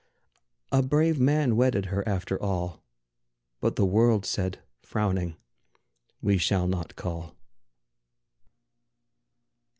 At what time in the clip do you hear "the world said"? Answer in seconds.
3.75-4.57